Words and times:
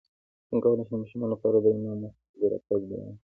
څنګه 0.49 0.61
کولی 0.63 0.83
شم 0.87 0.95
د 0.97 1.01
ماشومانو 1.01 1.31
لپاره 1.33 1.57
د 1.59 1.65
امام 1.75 1.97
مهدي 2.01 2.45
راتګ 2.51 2.81
بیان 2.87 3.03
کړم 3.05 3.19